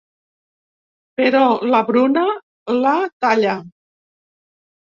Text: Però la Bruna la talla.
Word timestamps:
Però 1.19 1.41
la 1.73 1.83
Bruna 1.91 2.25
la 2.79 2.97
talla. 3.27 3.55